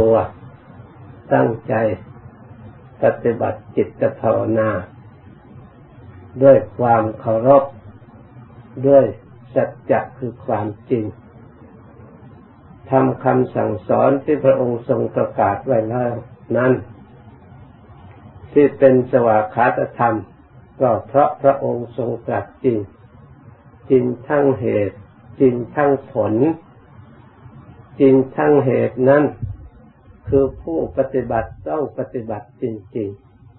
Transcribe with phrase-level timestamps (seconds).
[0.00, 0.16] ตัว
[1.34, 1.74] ตั้งใจ
[3.02, 4.70] ปฏิบัติจิตภาวนา
[6.42, 7.64] ด้วยความเคารพ
[8.86, 9.04] ด้วย
[9.54, 11.04] สัจจะคือความจริง
[12.90, 16.12] ทำคำสั่งสอนที่พระองค์ทรงประกาศไว้แล้ว
[16.56, 16.72] นั้น
[18.52, 20.16] ที่เป็นสวากขาตธรรม
[20.80, 22.78] ก็เพราะพระองค์ทรงตรัสจริง
[23.90, 24.96] จริงทั้งเหตุ
[25.40, 26.34] จริงทั้งผล
[28.00, 29.24] จริงทั้งเหตุนั้น
[30.30, 33.08] คือผู้ปฏิบัติต้องปฏิบัติจริง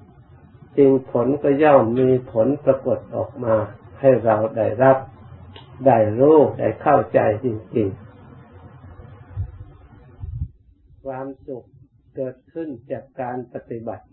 [0.09, 3.55] ๆจริงผลก็ย่อมมีผลปรากฏออกมา
[3.99, 4.97] ให้เราได้รับ
[5.85, 8.11] ได้รู้ได้เข้าใจจริงๆ
[11.05, 11.63] ความสุข
[12.15, 14.05] เกิดขึ้นจากการปฏิบัติ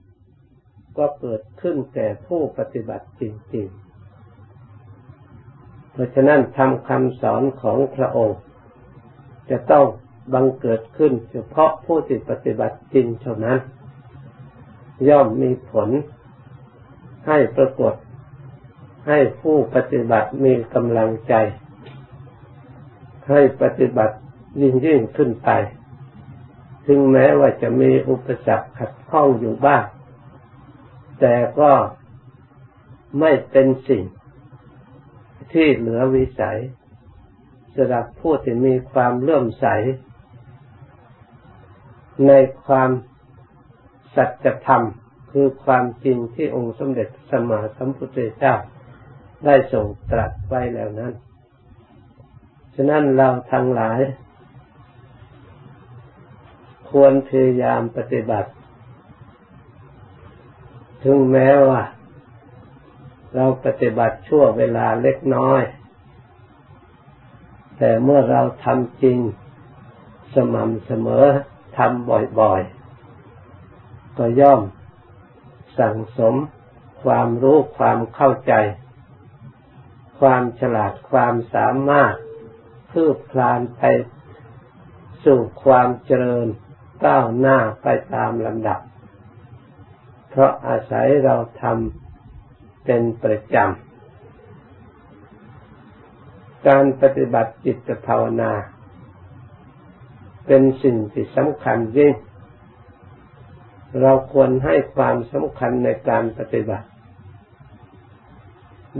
[0.99, 3.23] ก็เกิดขึ้นแก่ผู้ปฏิบัติจ
[3.55, 8.39] ริงๆ เพราะฉะนั้นทำคำสอนของพระองค์
[9.51, 9.87] จะต้อง
[10.33, 13.59] บังเกิดขึ้น เฉพาะผู้ที่ปฏิบัติจริงเท่านั้น
[15.09, 15.89] ย่อมมีผล
[17.27, 17.95] ให้ปรากฏ
[19.09, 21.35] ให้ผู้ปฏิบัติมีกำลังใจ
[23.29, 24.17] ให้ปฏิบัติ
[24.61, 25.51] ยิ่งยิ่งขึ้นไป
[26.87, 29.85] ถึงแม้ว่าจะมีอุปสรรคขัดข้องอยู่บ้าง
[31.21, 31.73] แต่ก็
[33.21, 34.05] ไม่เป็นสิ่ง
[35.53, 36.59] ที่เหนือวิสัย
[37.75, 39.67] สำหรับผู้ที่มีความเลื่อมใส
[42.27, 42.33] ใน
[42.65, 42.91] ความ
[44.15, 44.83] สัจธรรม
[45.31, 48.55] คือความจริงที่องค์สมเด็จสมมาสัมพุทธเจ้า
[49.45, 51.13] ได้ทรงตรัสไว้แล้วนั้น
[52.75, 54.01] ฉะนั้นเราทั้งหลาย
[56.91, 58.51] ควรพยายามปฏิบัติ
[61.05, 61.83] ถึงแม้ว่า
[63.35, 65.63] เราปฏิบัติชั่วเวลาเล็กน้อย
[67.79, 69.19] แต่เมื่อเราทำจริง
[70.35, 71.27] สม่ำเสมอ
[71.79, 72.09] ทำ
[72.41, 74.63] บ่อยๆ ก็ย่อม
[75.79, 76.35] สั่งสม
[77.03, 78.53] ความรู้ความเข้าใจ
[80.21, 82.15] ความฉลาดความสามารถ
[82.93, 83.83] คืบคลานไป
[85.25, 86.47] สู่ความเจริญ
[87.05, 88.81] ก้าวหน้าไปตามลำดับ
[90.31, 93.87] เพราะอาศัยเราทำเป็นประจำ
[96.67, 98.53] การปฏิบัติจิตภาวนา
[100.49, 102.15] เป็นสิ่งที่สำคัญยิ่ง
[104.01, 106.87] เราควรให้ความสำคัญในการปฏิบัติ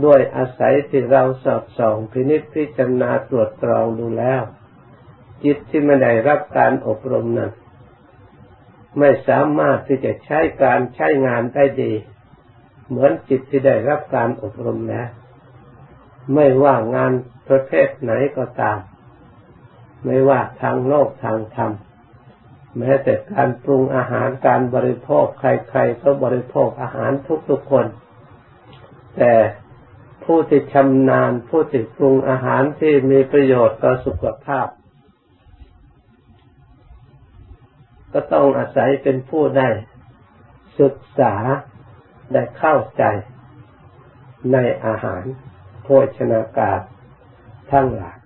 [0.05, 4.41] ด้วยอาศัยที่เราสอบส่องพินิจพิจารณาตรวจตรองดูแล้ว
[5.43, 7.51] จิตที่ไม่ได้รับการอบรมนั้น
[8.99, 11.93] ไม่สามารถที่จะใช้การใช้งานได้ดี
[12.87, 15.09] เหมือนจิตที่ได้รับการอบรมแล้ว
[16.33, 17.11] ไม่ว่างาน
[17.49, 18.79] ประเภทไหนก็ตาม
[20.05, 21.71] ไม่ว่าทางโลกทางธรรม
[22.77, 27.11] แม้แต่การปรุงอาหารการบริโภคใครๆก็บริโภคอาหาร
[27.49, 27.85] ทุกๆคน
[29.17, 29.33] แต่
[30.23, 34.67] ผู้ที่ชำนาญผู้ที่ปรุงอาหารที่มีประโยชน์ต่อสุขภาพ
[38.13, 39.69] ก็ต้องอาศัยเป็นผู้ได้
[40.79, 41.35] ศึกษา
[42.33, 43.03] ได้เข้าใจ
[44.53, 45.23] ในอาหาร
[45.83, 46.79] โภชนาการ
[47.71, 48.18] ทั้งหลาย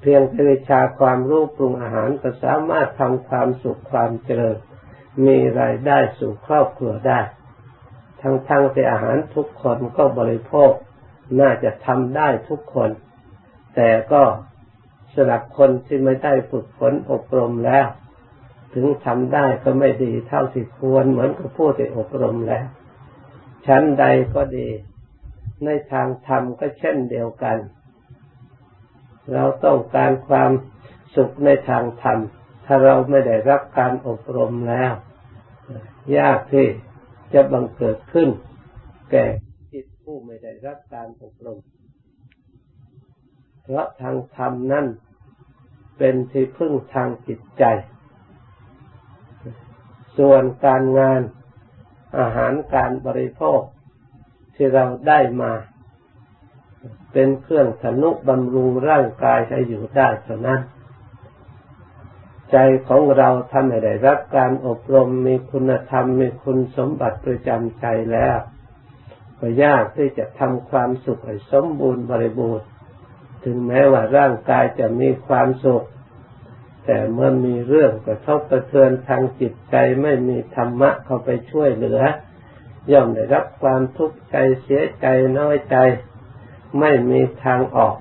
[0.00, 4.58] เพียงวิชาความรู้ปรุงอาหารก็สามารถทำความสุขความเจริญ
[5.26, 7.20] มีรายได้สู่ครอบครัวได้
[8.20, 10.72] ทั้งทั้งที่อาหารทุกคนก็บริโภค
[11.40, 12.90] น่าจะทำได้ทุกคน
[13.74, 14.22] แต่ก็
[15.14, 17.86] สำหรับคนที่ไม่ได้ฝึกฝนอบรมแล้ว
[18.74, 22.66] ถึงทำได้ก็ไม่ดีเท่าที่ควรเหมือนกับผู้ที่อบรมแล้ว
[23.66, 24.68] ชั้นใดก็ดี
[25.64, 27.58] ในทางธรรมก็เช่นเดียวกัน
[29.32, 30.50] เราต้องการความ
[31.16, 32.18] สุขในทางธรรม
[32.64, 34.92] ถ้าเราไม่ได้รับการอบรมแล้ว
[36.18, 36.66] ยากที่
[37.32, 38.28] จะบังเกิดขึ้น
[39.10, 39.26] แก่
[39.72, 41.58] จิตผู้ไม่ได้รับการอบรม
[43.62, 44.86] เพราะทางธรรมนั่น
[45.98, 47.64] เป็นที่พึ่งทางจิตใจ
[50.18, 51.20] ส่วนการงาน
[52.18, 53.60] อาหารการบริโภค
[54.54, 55.52] ที่เราได้มา
[57.12, 60.60] เป็นเครื่องสนุบำรุงร่างกายให้อยู่ได้เท่านั้น
[62.52, 62.56] ใจ
[62.88, 68.36] ของเราทำให้ได้รับการอบรมมีคุณธรรมมีคุณสมบัติประจำใจแล้ว
[69.38, 72.66] ก็ยากที่จะทำความสุขให้สมบูรณ์บริบูรณ์
[73.44, 75.84] ถึงแม้ว่าร่างกายจะมีความสุข
[76.84, 82.00] แต่เมื่อมีเรื่องกระทบกระเทือนทางจิตใจไม่มีธรรมะเข้าไปช่วยเหลือ
[82.92, 85.06] ย่อมได้รับความทุกข์ใจเสียใจ
[85.38, 85.76] น้อยใจ
[86.78, 87.96] ไม่มีทางออก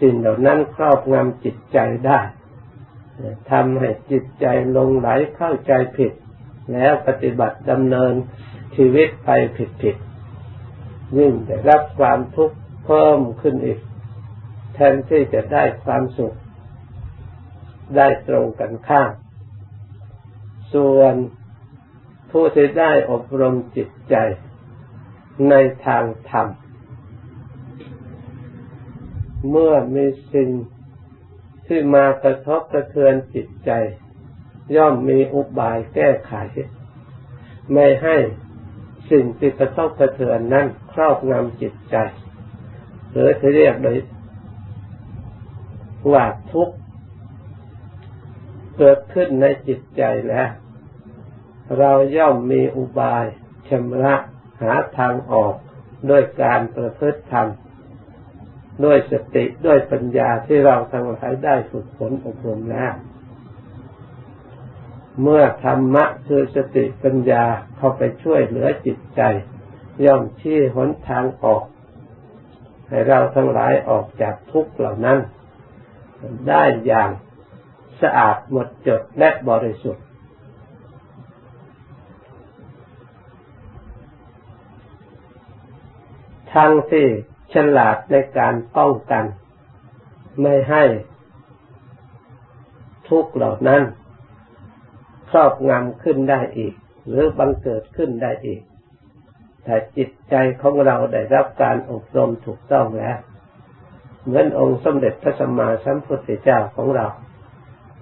[0.00, 2.20] สิ่งเหล่านั้นครอบงำจิตใจได้
[3.50, 4.46] ทำให้จิตใจ
[4.76, 6.12] ลงไหลเข้าใจผิด
[6.72, 8.12] แล้วปฏิบัติดำเนิน
[8.76, 9.96] ชีวิตไปผิดผิด
[11.18, 13.78] ยิ่งได้รับความทุกข์เพิ่มขึ้นอีก
[14.74, 16.36] แทนที่จะได้ความสุข
[17.96, 19.12] ได้ตรงกันข้าม
[20.74, 21.14] ส่วน
[22.30, 24.14] ผู้ที่ได้อบรมจิตใจ
[25.48, 25.54] ใน
[25.86, 26.46] ทางธรรม
[29.48, 30.50] เมื่อมีสิ่ง
[31.66, 33.70] ที่มากระทบกระเทือนจิตใจ
[34.76, 36.32] ย่อมมีอุบายแก้ไข
[37.72, 38.16] ไม่ให้
[39.10, 41.96] สิ่งที่กระทบกระเทือนนั้นครอบงำจิตใจ
[43.10, 43.98] หรือที่เรียกโดย
[46.12, 46.76] ว่าทุกข์
[48.76, 50.50] เกิดขึ้นในจิตใจแล้ว
[51.78, 53.24] เราย่อมมีอุบาย
[53.68, 54.14] ชำระ
[54.62, 55.54] หาทางออก
[56.10, 57.48] ด้วยการประพฤติธรรม
[58.84, 62.94] ด้วยสติด้วยปัญญาที่เราทั้งหลายได้ฝึกฝนอบรมแล้ว
[65.22, 67.44] เมื่อธรรมะคือสติปัญญา
[67.76, 69.22] เข้าไปช่วยเหลือจิตใจ
[70.04, 71.62] ย่อมชี้หนทางออก
[72.88, 75.18] ให้เราทั้งหลายออกจากทุกข์เหล่านั้น
[76.48, 77.10] ได้อย่าง
[78.02, 80.04] สะอาดหมดจดและบริสุทธิ์
[86.54, 87.08] ทั้งที่
[87.54, 89.24] ฉลาดในการป้องกัน
[90.40, 90.84] ไม่ให้
[93.08, 93.82] ทุกข์เหล่านั้น
[95.30, 96.74] ครอบงำขึ้นได้อีก
[97.08, 98.62] หรือบังเกิดขึ้นได้อีก
[99.64, 103.18] แต่จิตใจของเราได้รับการอบรมถูกต้องแล้ว
[104.24, 107.06] เหมือนองค์สมเด็จพระสัมมาสัมพุทธเจ้าของเรา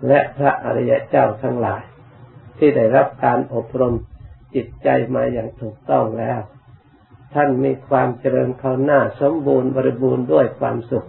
[0.08, 1.82] และพระอริยเจ้าทั้งหลาย
[2.58, 3.94] ที่ได้รับการอบรม
[4.54, 6.40] จิตใจมาอย่างถูกต้องแล้ว
[7.34, 11.08] ท่านมีความเจริญเขาหน้าสมบูรณ์บริบูรณ์ด้วยความสุข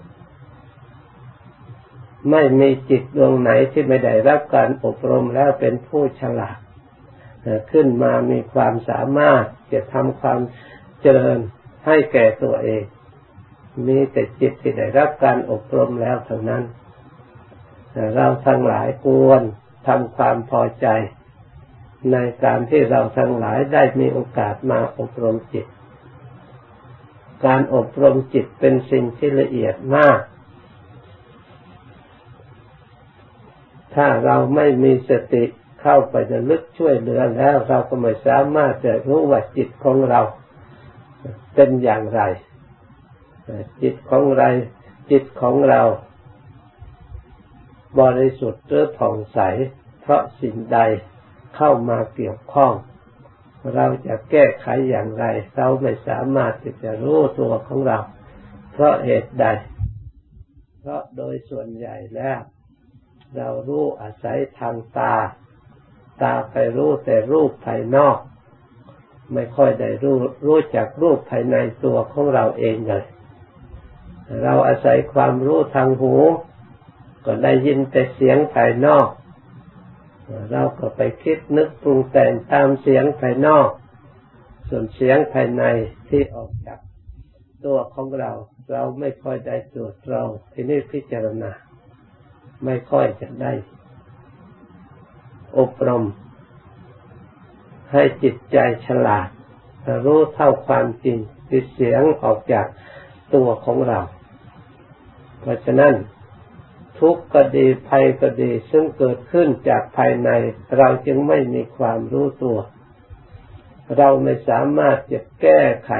[2.31, 6.57] ไม่มีจิตดวงไหนที่ไม่ได้รับการอบรมแล้วเป็นผู้ฉลาด
[7.71, 9.43] ขึ้นมามีความสามารถ
[9.73, 10.39] จะทำความ
[11.01, 11.39] เจริญ
[11.85, 12.83] ให้แก่ตัวเอง
[13.87, 16.63] มีแต่จิตที่ได้รับการอบรมแล้วเท่านั้น
[18.15, 19.41] เราทั้งหลายควร
[19.87, 20.87] ทำความพอใจ
[22.11, 25.65] ในการที่เราทั้งหลายได้มีโอกาสมาอบรมจิต
[27.45, 30.19] การอบรมจิตเป็นสิ่งที่ละเอียดมาก
[33.95, 35.43] ถ้าเราไม่มีสติ
[35.81, 40.21] เข้าไปจะลึกช่วยเหลือแล้ว เราก็ไม่สามารถจะรู้ว่าจิตของเรา
[41.55, 42.21] เป็นอย่างไร
[43.81, 44.47] จิตของเรา
[45.11, 45.81] จิตของเรา
[47.99, 49.39] บริสุทธิ์หรือผ่องใส
[50.01, 50.79] เพราะสิ่งใด
[51.55, 52.73] เข้ามาเกี่ยวข้อง
[53.75, 55.25] เราจะแก้ไขอย่างไร
[55.55, 57.97] เราไม่สามารถที่จะรู้ตัวของเรา
[58.73, 59.45] เพราะเหตุใด
[60.79, 62.39] เพราะโดยส่วนใหญ่แล้ว
[63.37, 65.15] เรารู้อาศัยทางตา
[66.21, 68.17] ตาไปรู้แต่รูปภายนอก
[69.33, 73.05] ไม่ค่อยได้รู้รู้จักรูปภายในตัวของเราเองเลย
[74.43, 76.15] เราอาศัยความรู้ทางหู
[77.25, 79.07] ก็ได้ยินแต่เสียงภายนอก
[80.51, 83.69] เราก็ไปคิดนึกปรุงแต่งตามเสียงภายนอก
[84.69, 85.63] ส่วนเสียงภายใน
[86.09, 86.79] ที่ออกจาก
[87.65, 88.31] ตัวของเรา
[88.71, 91.51] เราไม่ค่อยได้ตรวจตรองที่นี่พิจารณา
[92.65, 93.53] ไม่ค่อยจะได้
[95.57, 96.03] อบรม
[97.91, 99.27] ให้จิตใจฉลาด
[100.05, 101.17] รู้เท่าความจริง
[101.47, 102.65] ที่เสียงออกจาก
[103.35, 103.99] ตัวของเรา
[105.39, 105.93] เพราะฉะนั้น
[106.99, 110.29] ทุกข์ก็ดีภัยก็ดี ซึ่งเกิดขึ้นจากภายใน
[110.77, 112.59] เราจึงไม่มีความรู้ตัว
[113.97, 115.91] เราไม่สามารถจะแก้ไข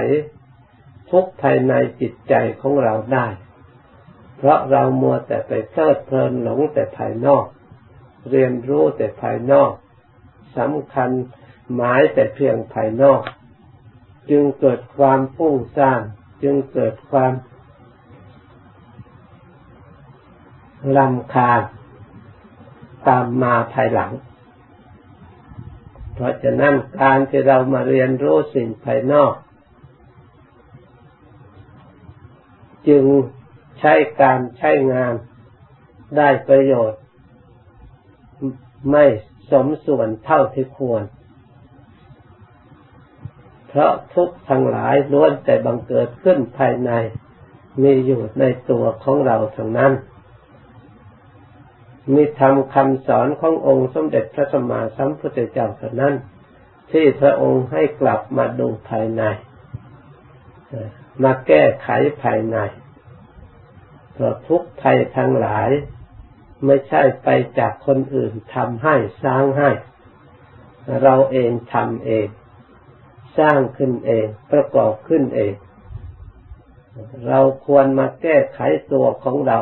[1.12, 3.28] ทุกภายในจิตใจของเราได้
[4.38, 7.46] เพราะเรามัวแต่ไปเพลิดเพลินหลงแต่ภายนอก
[8.30, 9.72] เรียนรู้แต่ภายนอก
[10.58, 11.10] สำคัญ
[11.76, 13.22] หมายแต่เพียงภายนอก
[14.30, 16.02] จึงเกิดความฟุ้งซ่าน
[16.44, 17.32] จึงเกิดความ
[20.98, 21.62] ลำคาญ
[23.08, 24.12] ตามมาภายหลัง
[26.14, 29.34] เพราะฉะนั้นการที่เรามาเรียนรู้สิ่งภายนอก
[32.88, 33.04] จึง
[33.80, 35.14] ใช้การใช้งาน
[36.18, 37.02] ได้ประโยชน์
[38.92, 39.06] ไม่
[39.52, 41.04] สมส่วนเท่าที่ควร
[43.68, 46.92] เพราะทุกทั้งหลายล้วนแต่บังเกิดขึ้นภายใน
[47.82, 49.94] มีอยู่ในตัวของเราทั้งนั้น
[52.14, 56.16] มีธรรมคำสอนขององค์สมเด็จพระสัมมาสัมพุทธเจ้าเท่านั้น
[56.92, 59.24] ที่พระองค์ให้กลับมาดูภายใน
[61.24, 61.90] มาแก้ไข
[62.24, 62.58] ภายใน
[64.14, 65.70] เพราะทุกภัยทั้งหลาย
[66.66, 69.70] ไม่ใช่ไปจากคนอื่นทำให้สร้างให้
[71.04, 72.28] เราเองทำเอง
[73.38, 75.54] สร้างขึ้นเอง ประกอบขึ้นเอง
[77.28, 78.60] เราควรมาแก้ไข
[78.92, 79.60] ตัวของเรา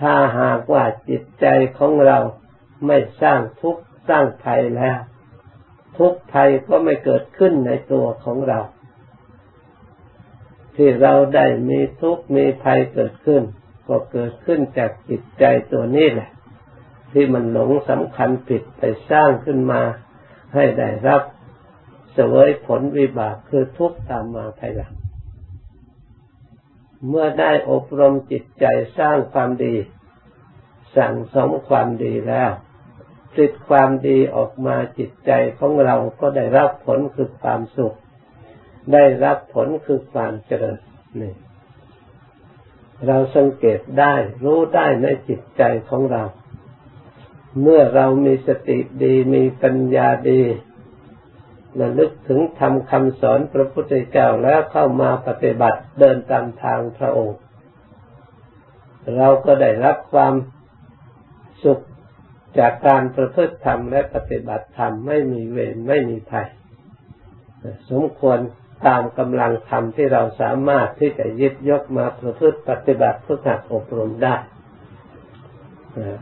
[0.00, 1.46] ถ้าหากว่าจิตใจ
[1.78, 2.18] ของเรา
[2.86, 4.98] ไม่สร้างทุกข์สร้างภัยแล้ว
[5.98, 8.60] ทุกภัยก็ไม่เกิดขึ้นในตัวของเรา
[10.76, 13.42] ที่เราได้มีทุกข์มีภัยเกิดขึ้น
[13.88, 16.30] ก็เกิดขึ้นจากจิตใจตัวนี้แหละ
[17.12, 19.82] ที่มันหลงสำคัญผิดไปสร้างขึ้นมา
[20.54, 21.22] ให้ได้รับ
[22.14, 24.92] เสวยผลวิบากคือทุกข์ตามมาภายหลัง
[27.08, 28.66] เมื่อได้อบรมจิตใจ
[28.98, 29.74] สร้างความดี
[30.96, 32.50] สั่งสมความดีแล้ว
[33.32, 37.96] ผลิตความดีออกมาจิตใจของเราก็ได้รับผลคือความสุข
[38.92, 40.78] ได้รับผลคือความเจริญ
[41.20, 41.34] นี่
[43.06, 46.24] เราสังเกตได้รู้ได้ในจิตใจของเรา
[47.62, 50.42] เมื่อเรามีสติดีมีปัญญาดี
[51.80, 57.38] ระลึกถึงทำคำสอนพระพุทธเจ้าแล้วเข้ามาปฏิบัติเดินตามทางพระองค์
[59.16, 60.34] เราก็ได้รับความ
[61.64, 61.82] สุข
[62.58, 66.48] จากการประพฤติธรรมและปฏิบัติธรรมไม่มีเวรไม่มีภัย
[67.90, 68.38] สมควร
[68.86, 74.36] ตามกำลังธรรมที่เราสามารถที่จะยึดยกมาประพฤติปฏิบัติเพื่อการอบรมได้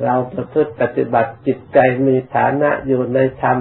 [0.03, 3.59] เราประพฤติปฏิบัติจิตใจมีฐานะอยู่ในธรรม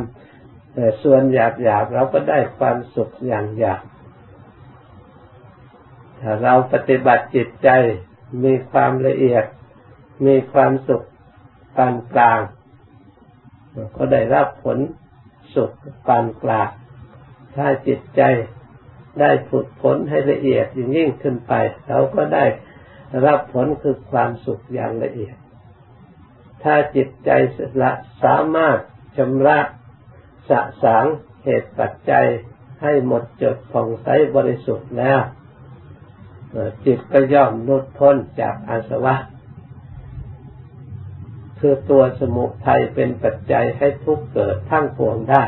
[0.74, 3.82] แต่ส่วนหยาบหยาบเราก็ได้ความสุขอย่างหยาบ
[6.20, 7.70] ถ้าเราปฏิบัติจิตใจ
[8.44, 9.46] มีความละเอียด
[10.26, 11.06] มีความสุข
[11.76, 12.40] ปานกลาง
[13.96, 14.78] ก็ได้รับผล
[15.56, 15.72] สุข
[16.08, 16.70] ปานกลาง
[17.56, 18.22] ถ้าจิตใจ
[19.20, 21.54] ได้ฝึกฝนให้ละเอียดยิ่งยิ่งขึ้นไป
[21.88, 22.46] เราก็ได้
[23.26, 25.36] รับผลคือความสุขอย่างละเอียด
[26.64, 27.30] ถ้าจิตใจ
[27.82, 27.92] ละ
[28.24, 28.80] สามารถ
[29.18, 29.60] ชำระ
[30.50, 31.06] สะสาง
[31.44, 32.28] เหตุปัจจัย
[32.82, 35.22] ให้หมดจดผ่องใสบริสุทธิ์แล้ว
[36.86, 39.16] จิตก็ย่อมนุดพ้นจากอาสวะ
[41.60, 45.44] คือตัวสมุทัยเป็นปัจจัยให้ทุกเกิดทั้งปวงได้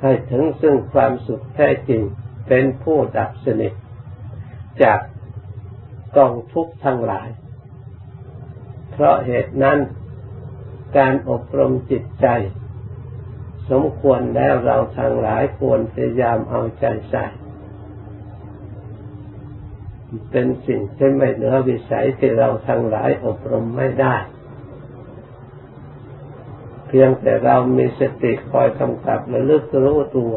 [0.00, 2.02] ให้ถึงซึ่งความสุขแท้จริง
[2.48, 3.72] เป็นผู้ดับสนิท
[4.82, 5.00] จาก
[6.16, 7.28] กองทุกข์ทั้งหลาย
[8.90, 9.78] เพราะเหตุนั้น
[10.98, 12.26] การอบรมจิตใจ
[13.72, 17.24] สมควรแล้วเราทั้งหลายควรพยายามเอาใจใส่
[20.30, 24.16] เป็นสิ่งที่ไม่เหนือวิสัยที่เราทั้งหลายอบรมไม่ได้
[26.86, 30.34] เพียงแต่เรามีสติคอยกำกับและลึกรู้ตัว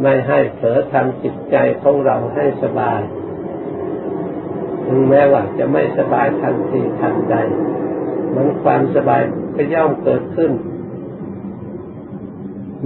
[0.00, 3.00] ไม่ให้เผลอทำจิตใจของเราให้สบาย
[4.86, 7.36] ถึงแม้ว่าจะไม่สบายทันทีทันใด
[8.34, 9.22] มันความสบาย
[9.54, 10.52] ก็ย่อมเกิดขึ้น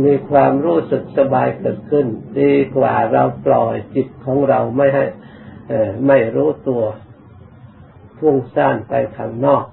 [0.05, 2.07] มีความรู้สึกสบายเกิดขึ้น
[2.39, 5.05] ดีกว่าเราปล่อยจิตของเราไม่ให้
[6.07, 6.85] ไม่รู้ตัว
[8.19, 9.65] พุ่งซ่านไปข้างนอก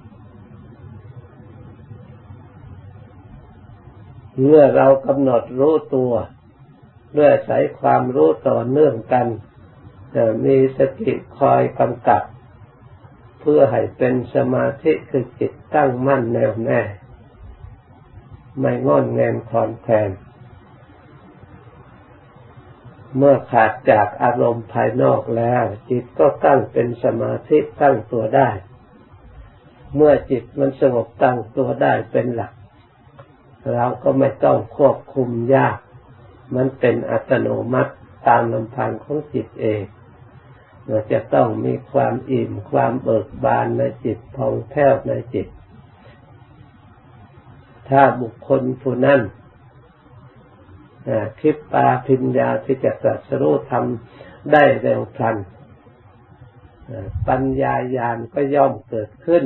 [4.45, 6.13] เมื่อเรากำหนดรู้ตัว
[7.17, 9.27] ด้วยใช้ความรู้ต่อเนื่องกัน
[10.45, 12.23] มีสติคอยกำกับ
[13.39, 16.81] เพื่อให้เป็นสมาธิคือจิตตั้งมั่นแน่วแน่
[18.59, 20.11] ไม่งอนแงนคลอนแคลน
[23.17, 28.49] เมื่อขาดจากอารมณ์ภายนอกแล้ว จิตก็ตั้งเป็นสมาธิตั้งตัวได้
[29.95, 32.53] เมื่อจิตมันสงบตั้งตัวได้เป็นหลัก
[33.73, 35.77] เราก็ไม่ต้องควบคุมยาก
[36.55, 37.93] มันเป็นอัตโนมัติ
[38.27, 39.83] ตามลำพังของจิตเอง
[40.87, 45.47] เราจะต้องมีความอิ่มความเบิกบานในจิตพองแผ้วในจิต
[47.93, 49.21] ถ้าบุคคลผู้นั้น
[51.41, 55.37] คิดปาพิญญาที่จะตรัสรู้ทำได้เร็วพลัน
[57.27, 59.43] ปัญญาญาณก็ย่อมเกิดขึ้น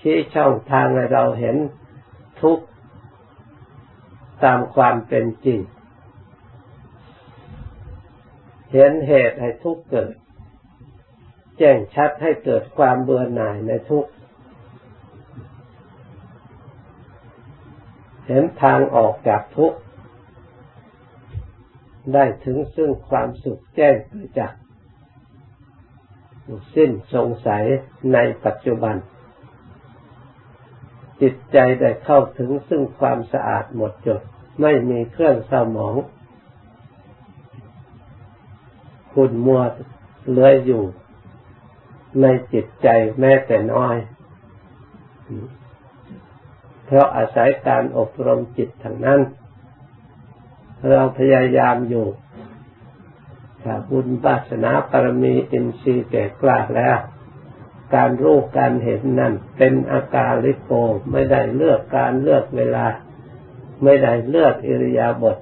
[0.00, 1.56] ชี้ช่องทางให้เราเห็น
[2.42, 2.58] ทุก
[4.44, 5.60] ตามความเป็นจริง
[8.72, 10.14] เห็นเหตุให้ทุกเกิด
[11.58, 14.10] แจ้งชัดให้เกิดความเบื่อหน่ายในทุกข์
[18.26, 19.78] เห็นทางออกจากทุกข์
[22.12, 24.60] ได้ถึงซึ่งความสุขแจ้งประจักษ์
[26.74, 27.64] สิ้นสงสัย
[28.12, 28.96] ในปัจจุบัน
[31.20, 34.20] จิตใจได้เข้าถึงซึ่งความสะอาดหมดจด
[34.60, 35.96] ไม่มีเครื่องเศร้าหมอง
[39.14, 39.62] คุณมัว
[40.30, 40.82] เลื้อยอยู่
[42.20, 42.88] ในจิตใจ
[43.20, 43.96] แม้แต่น้อย
[46.94, 49.20] ราะอาศัยการอบรมจิตทางนั้น
[50.90, 52.06] เราพยายามอยู่
[53.62, 56.98] ถ้าบุญบาสนาปรมีอินทรีย์แก่กล้าแล้ว
[57.94, 60.72] การรู้การเห็นนั่นเป็นอาการลิโก
[61.10, 62.86] ไม่ได้เลือกการเลือกเวลา
[63.82, 65.38] ไม่ได้เลือกอิริยาบถ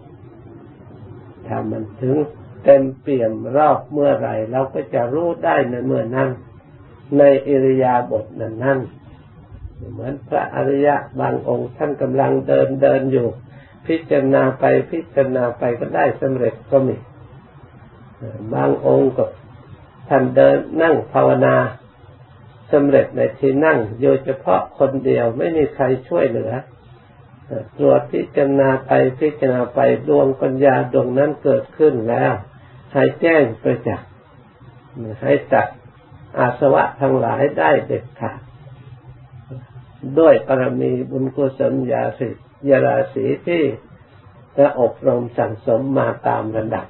[1.46, 2.16] ถ้ามันถึง
[2.64, 6.30] เต็มเปี่ยมรอบเมื่อไรเราก็จะรู้ได้ในเมื่อนั้น
[7.18, 8.78] ในอิริยาบถนั้นนั้น
[9.92, 13.28] เหมือนพระอริยะบางองค์ท่านกำลังเดินเดินอยู่
[13.86, 16.96] พิจารณาไปพิจารณาไปก็ได้สำเร็จก็มี
[18.54, 19.24] บางองค์ก็
[20.08, 21.56] ท่านเดินนั่งภาวนา
[22.72, 26.52] สำเร็จในที่นั่งโดยเฉพาะคนเดียวไม่มีใครช่วยเหลือ
[27.78, 32.32] ตรวจพิจารณาไปพิจารณาไปดวงปัญญาดวงนั้นเกิดขึ้นแล้ว
[32.92, 34.08] ให้แจ้งประจักษ์
[35.22, 35.68] ให้ตัด
[36.38, 38.40] อาสวะทั้งหลายได้เด็ดขาด
[40.18, 42.28] ด้วยปรมีบุญกุศลยาสิ
[42.68, 43.62] ยาราศีที่
[44.58, 46.86] จะอบรมสั่งสมมาตามระดับ